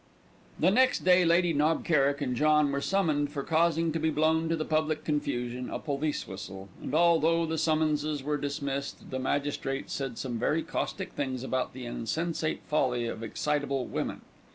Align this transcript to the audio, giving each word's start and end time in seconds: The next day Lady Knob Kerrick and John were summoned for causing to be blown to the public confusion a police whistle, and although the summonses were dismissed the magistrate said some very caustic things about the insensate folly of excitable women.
The 0.59 0.71
next 0.71 1.05
day 1.05 1.23
Lady 1.25 1.53
Knob 1.53 1.85
Kerrick 1.85 2.21
and 2.21 2.35
John 2.35 2.71
were 2.71 2.81
summoned 2.81 3.31
for 3.31 3.43
causing 3.43 3.91
to 3.91 3.99
be 3.99 4.09
blown 4.09 4.49
to 4.49 4.55
the 4.55 4.65
public 4.65 5.03
confusion 5.03 5.69
a 5.69 5.77
police 5.77 6.27
whistle, 6.27 6.69
and 6.81 6.95
although 6.95 7.45
the 7.45 7.59
summonses 7.59 8.23
were 8.23 8.37
dismissed 8.37 9.11
the 9.11 9.19
magistrate 9.19 9.91
said 9.91 10.17
some 10.17 10.39
very 10.39 10.63
caustic 10.63 11.13
things 11.13 11.43
about 11.43 11.73
the 11.73 11.85
insensate 11.85 12.63
folly 12.63 13.05
of 13.05 13.21
excitable 13.21 13.85
women. 13.85 14.21